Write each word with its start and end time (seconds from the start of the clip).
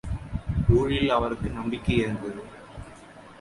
ஊழில் 0.69 1.09
அவருக்கு 1.09 1.49
நம்பிக்கை 1.49 1.95
இருந்தது. 1.95 2.41